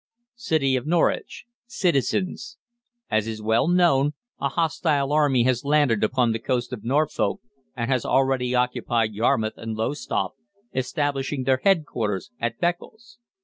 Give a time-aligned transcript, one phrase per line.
[0.37, 1.45] CITY OF NORWICH.
[1.67, 6.83] =CITIZENS = AS IS WELL KNOWN, a hostile army has landed upon the coast of
[6.83, 7.39] Norfolk,
[7.75, 10.37] and has already occupied Yarmouth and Lowestoft,
[10.73, 13.19] establishing their headquarters at Beccles.